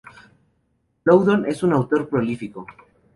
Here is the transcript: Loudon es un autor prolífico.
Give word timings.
Loudon 1.03 1.45
es 1.45 1.61
un 1.61 1.73
autor 1.73 2.09
prolífico. 2.09 2.65